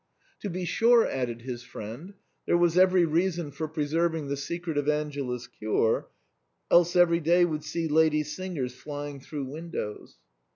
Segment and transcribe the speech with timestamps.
[0.41, 2.15] "To be sure," added his friend,"
[2.47, 6.07] there was every rea son for preserving the secret of Angela's cure,
[6.71, 10.17] else every day would see lady singers flying through win dows."